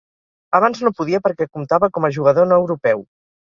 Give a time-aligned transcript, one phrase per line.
[0.59, 3.09] Abans no podia perquè comptava com a jugador no europeu.